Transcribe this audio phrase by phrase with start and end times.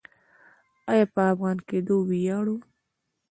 [0.91, 2.55] آیا په افغان کیدو ویاړو؟